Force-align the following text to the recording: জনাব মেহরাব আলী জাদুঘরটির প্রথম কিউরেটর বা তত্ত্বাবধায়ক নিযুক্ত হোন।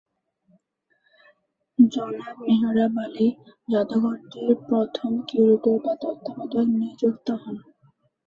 জনাব 1.79 2.37
মেহরাব 2.41 2.95
আলী 3.03 3.27
জাদুঘরটির 3.67 4.51
প্রথম 4.67 5.11
কিউরেটর 5.27 5.77
বা 5.83 5.93
তত্ত্বাবধায়ক 6.01 6.69
নিযুক্ত 6.75 7.27
হোন। 7.41 7.55